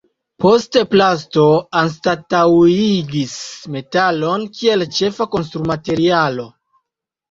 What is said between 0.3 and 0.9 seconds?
Poste